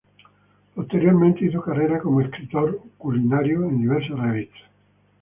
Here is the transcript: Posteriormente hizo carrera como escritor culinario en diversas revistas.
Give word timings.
Posteriormente 0.73 1.45
hizo 1.45 1.61
carrera 1.61 1.99
como 1.99 2.21
escritor 2.21 2.81
culinario 2.97 3.65
en 3.65 3.81
diversas 3.81 4.17
revistas. 4.19 4.63